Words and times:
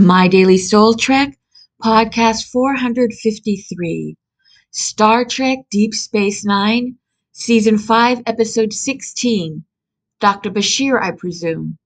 My 0.00 0.28
Daily 0.28 0.58
Soul 0.58 0.94
Trek, 0.94 1.36
podcast 1.82 2.52
453, 2.52 4.16
Star 4.70 5.24
Trek 5.24 5.58
Deep 5.72 5.92
Space 5.92 6.44
Nine, 6.44 6.98
Season 7.32 7.76
5, 7.76 8.22
Episode 8.24 8.72
16, 8.72 9.64
Dr. 10.20 10.50
Bashir, 10.50 11.02
I 11.02 11.10
presume. 11.10 11.78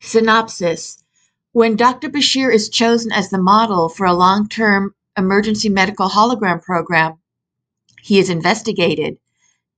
Synopsis 0.00 1.04
When 1.52 1.76
Dr. 1.76 2.08
Bashir 2.08 2.52
is 2.52 2.68
chosen 2.68 3.12
as 3.12 3.30
the 3.30 3.40
model 3.40 3.88
for 3.88 4.06
a 4.06 4.12
long 4.12 4.48
term 4.48 4.96
emergency 5.16 5.68
medical 5.68 6.08
hologram 6.08 6.60
program, 6.60 7.20
he 8.02 8.18
is 8.18 8.30
investigated 8.30 9.18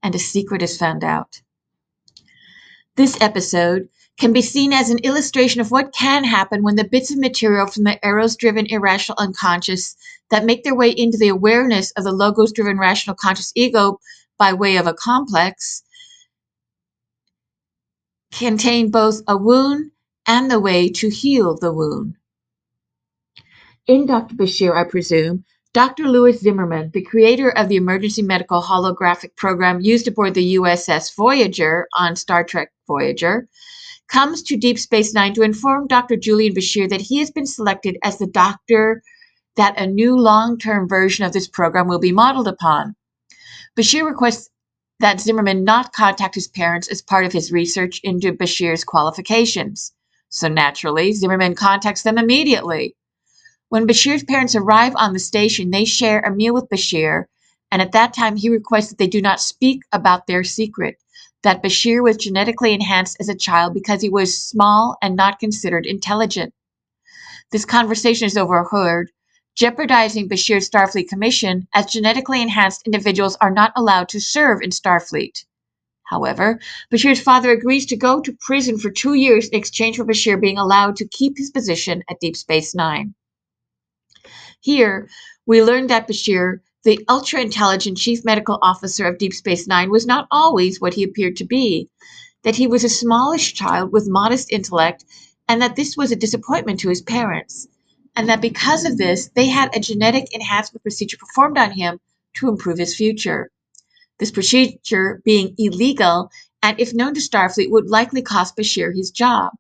and 0.03 0.15
a 0.15 0.19
secret 0.19 0.63
is 0.63 0.79
found 0.79 1.05
out. 1.05 1.43
This 2.97 3.21
episode 3.21 3.91
can 4.21 4.33
be 4.35 4.43
seen 4.43 4.73
as 4.73 4.91
an 4.91 4.99
illustration 4.99 5.63
of 5.63 5.71
what 5.71 5.95
can 5.95 6.25
happen 6.25 6.63
when 6.63 6.77
the 6.77 6.85
bits 6.85 7.11
of 7.11 7.19
material 7.19 7.67
from 7.67 7.85
the 7.85 7.99
eros 8.07 8.37
driven 8.37 8.67
irrational 8.67 9.17
unconscious 9.19 9.97
that 10.31 10.45
make 10.45 10.63
their 10.63 10.75
way 10.75 10.91
into 10.91 11.17
the 11.17 11.29
awareness 11.29 11.91
of 11.93 12.05
the 12.05 12.13
logos 12.13 12.53
driven 12.53 12.79
rational 12.79 13.17
conscious 13.17 13.51
ego 13.57 13.99
by 14.39 14.53
way 14.53 14.77
of 14.77 14.87
a 14.87 14.93
complex 14.93 15.83
contain 18.31 18.91
both 18.91 19.23
a 19.27 19.37
wound 19.37 19.91
and 20.27 20.51
the 20.51 20.61
way 20.61 20.89
to 20.89 21.09
heal 21.09 21.57
the 21.57 21.73
wound. 21.73 22.15
In 23.87 24.07
Dr. 24.07 24.35
Bashir, 24.35 24.77
I 24.77 24.85
presume, 24.85 25.45
Dr. 25.73 26.05
Lewis 26.05 26.41
Zimmerman, 26.41 26.91
the 26.93 27.03
creator 27.03 27.51
of 27.51 27.69
the 27.69 27.77
emergency 27.77 28.23
medical 28.23 28.63
holographic 28.63 29.35
program 29.37 29.81
used 29.81 30.07
aboard 30.07 30.35
the 30.35 30.55
USS 30.57 31.15
Voyager 31.17 31.89
on 31.97 32.17
Star 32.17 32.45
Trek 32.45 32.71
Voyager, 32.87 33.49
comes 34.11 34.43
to 34.43 34.57
Deep 34.57 34.79
Space 34.79 35.15
Nine 35.15 35.35
to 35.35 35.43
inform 35.43 35.87
Dr. 35.87 36.17
Julian 36.17 36.55
Bashir 36.55 36.89
that 36.89 37.01
he 37.01 37.19
has 37.19 37.31
been 37.31 37.47
selected 37.47 37.97
as 38.03 38.19
the 38.19 38.27
doctor 38.27 39.03
that 39.57 39.81
a 39.81 39.87
new 39.87 40.19
long 40.19 40.59
term 40.59 40.89
version 40.89 41.25
of 41.25 41.33
this 41.33 41.49
program 41.49 41.87
will 41.87 41.99
be 41.99 42.13
modeled 42.13 42.49
upon. 42.49 42.97
Bashir 43.77 44.05
requests 44.05 44.51
that 44.99 45.21
Zimmerman 45.21 45.65
not 45.65 45.93
contact 45.93 46.35
his 46.35 46.49
parents 46.49 46.89
as 46.89 47.01
part 47.01 47.25
of 47.25 47.33
his 47.33 47.53
research 47.53 48.01
into 48.03 48.33
Bashir's 48.33 48.85
qualifications. 48.85 49.93
So 50.29 50.49
naturally, 50.49 51.13
Zimmerman 51.13 51.55
contacts 51.55 52.03
them 52.03 52.19
immediately. 52.19 52.97
When 53.69 53.87
Bashir's 53.87 54.25
parents 54.25 54.55
arrive 54.55 54.95
on 54.97 55.13
the 55.13 55.19
station, 55.21 55.71
they 55.71 55.85
share 55.85 56.21
a 56.21 56.35
meal 56.35 56.53
with 56.53 56.69
Bashir, 56.69 57.25
and 57.71 57.81
at 57.81 57.93
that 57.93 58.13
time 58.13 58.37
he 58.37 58.49
requests 58.49 58.89
that 58.89 58.99
they 58.99 59.07
do 59.07 59.23
not 59.23 59.41
speak 59.41 59.83
about 59.93 60.27
their 60.27 60.43
secret 60.43 60.97
that 61.43 61.63
Bashir 61.63 62.03
was 62.03 62.17
genetically 62.17 62.73
enhanced 62.73 63.17
as 63.21 63.29
a 63.29 63.35
child 63.35 63.75
because 63.75 64.03
he 64.03 64.09
was 64.09 64.39
small 64.39 64.97
and 65.03 65.17
not 65.17 65.39
considered 65.39 65.87
intelligent. 65.87 66.53
This 67.51 67.65
conversation 67.65 68.27
is 68.27 68.37
overheard, 68.37 69.11
jeopardizing 69.57 70.29
Bashir's 70.29 70.69
Starfleet 70.69 71.09
commission 71.09 71.67
as 71.75 71.87
genetically 71.87 72.41
enhanced 72.41 72.83
individuals 72.87 73.37
are 73.41 73.51
not 73.51 73.73
allowed 73.77 74.09
to 74.11 74.21
serve 74.21 74.61
in 74.63 74.71
Starfleet. 74.71 75.45
However, 76.05 76.61
Bashir's 76.93 77.21
father 77.21 77.51
agrees 77.51 77.87
to 77.87 77.97
go 77.97 78.21
to 78.21 78.37
prison 78.41 78.79
for 78.79 78.91
two 78.91 79.15
years 79.15 79.49
in 79.49 79.59
exchange 79.59 79.97
for 79.97 80.05
Bashir 80.05 80.41
being 80.41 80.59
allowed 80.59 80.97
to 80.97 81.09
keep 81.09 81.39
his 81.39 81.51
position 81.51 82.03
at 82.11 82.19
Deep 82.21 82.37
Space 82.37 82.75
Nine. 82.75 83.15
Here, 84.61 85.09
we 85.47 85.63
learn 85.63 85.87
that 85.87 86.09
Bashir 86.09 86.61
the 86.83 87.05
ultra 87.09 87.41
intelligent 87.41 87.99
chief 87.99 88.25
medical 88.25 88.59
officer 88.63 89.07
of 89.07 89.19
Deep 89.19 89.35
Space 89.35 89.67
Nine 89.67 89.91
was 89.91 90.07
not 90.07 90.27
always 90.31 90.81
what 90.81 90.95
he 90.95 91.03
appeared 91.03 91.37
to 91.37 91.45
be, 91.45 91.89
that 92.43 92.57
he 92.57 92.67
was 92.67 92.85
a 92.85 92.89
smallish 92.89 93.53
child 93.53 93.93
with 93.93 94.09
modest 94.09 94.51
intellect, 94.51 95.05
and 95.47 95.61
that 95.61 95.77
this 95.77 95.97
was 95.97 96.11
a 96.11 96.17
disappointment 96.17 96.81
to 96.81 96.89
his 96.89 97.03
parents, 97.03 97.69
and 98.17 98.29
that 98.29 98.41
because 98.41 98.85
of 98.85 98.97
this, 98.97 99.29
they 99.35 99.47
had 99.47 99.75
a 99.77 99.81
genetic 99.81 100.33
enhancement 100.35 100.83
procedure 100.83 101.19
performed 101.19 101.59
on 101.59 101.73
him 101.73 102.01
to 102.35 102.49
improve 102.49 102.79
his 102.79 102.97
future. 102.97 103.51
This 104.19 104.31
procedure 104.31 105.21
being 105.25 105.55
illegal, 105.59 106.31
and 106.63 106.81
if 106.81 106.95
known 106.95 107.13
to 107.15 107.21
Starfleet, 107.21 107.71
would 107.71 107.91
likely 107.91 108.23
cost 108.23 108.57
Bashir 108.57 108.95
his 108.95 109.11
job. 109.11 109.53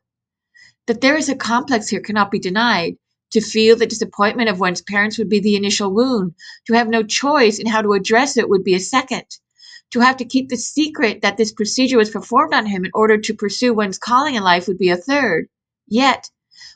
That 0.86 1.02
there 1.02 1.16
is 1.16 1.28
a 1.28 1.34
complex 1.34 1.88
here 1.88 2.00
cannot 2.00 2.30
be 2.30 2.38
denied, 2.38 2.96
to 3.30 3.40
feel 3.40 3.76
the 3.76 3.86
disappointment 3.86 4.48
of 4.48 4.58
one's 4.58 4.82
parents 4.82 5.16
would 5.16 5.28
be 5.28 5.40
the 5.40 5.56
initial 5.56 5.92
wound. 5.92 6.34
To 6.66 6.74
have 6.74 6.88
no 6.88 7.02
choice 7.02 7.58
in 7.58 7.66
how 7.66 7.82
to 7.82 7.92
address 7.92 8.36
it 8.36 8.48
would 8.48 8.64
be 8.64 8.74
a 8.74 8.80
second. 8.80 9.24
To 9.92 10.00
have 10.00 10.16
to 10.18 10.24
keep 10.24 10.48
the 10.48 10.56
secret 10.56 11.22
that 11.22 11.36
this 11.36 11.52
procedure 11.52 11.96
was 11.96 12.10
performed 12.10 12.54
on 12.54 12.66
him 12.66 12.84
in 12.84 12.90
order 12.94 13.18
to 13.18 13.34
pursue 13.34 13.72
one's 13.72 13.98
calling 13.98 14.34
in 14.34 14.42
life 14.42 14.66
would 14.66 14.78
be 14.78 14.90
a 14.90 14.96
third. 14.96 15.48
Yet, 15.86 16.30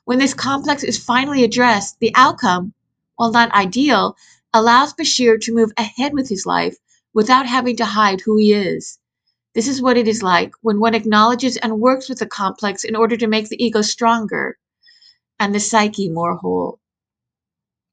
when 0.05 0.19
this 0.19 0.35
complex 0.35 0.83
is 0.85 0.99
finally 0.99 1.45
addressed, 1.45 1.99
the 2.01 2.13
outcome, 2.15 2.73
while 3.17 3.33
not 3.33 3.53
ideal, 3.53 4.17
allows 4.53 4.95
Bashir 4.95 5.41
to 5.41 5.55
move 5.55 5.73
ahead 5.77 6.13
with 6.13 6.29
his 6.29 6.47
life 6.47 6.77
without 7.13 7.47
having 7.47 7.77
to 7.77 7.85
hide 7.85 8.21
who 8.21 8.37
he 8.37 8.53
is. 8.53 8.99
This 9.55 9.69
is 9.69 9.83
what 9.83 9.97
it 9.97 10.09
is 10.09 10.23
like 10.23 10.53
when 10.63 10.81
one 10.81 10.95
acknowledges 10.95 11.57
and 11.57 11.81
works 11.81 12.09
with 12.09 12.19
the 12.19 12.27
complex 12.27 12.85
in 12.85 12.97
order 12.97 13.17
to 13.17 13.27
make 13.27 13.49
the 13.49 13.65
ego 13.65 13.83
stronger 13.83 14.59
and 15.41 15.55
the 15.55 15.61
psyche 15.61 16.11
more 16.11 16.37
whole. 16.37 16.81